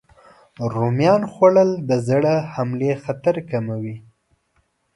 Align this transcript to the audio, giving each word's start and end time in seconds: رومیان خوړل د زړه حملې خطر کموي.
رومیان 0.73 1.23
خوړل 1.31 1.71
د 1.89 1.91
زړه 2.07 2.33
حملې 2.53 2.91
خطر 3.03 3.35
کموي. 3.49 3.95